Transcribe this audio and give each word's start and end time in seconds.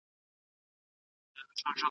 کښېناستل 1.33 1.67
وکړه!؟ 1.69 1.79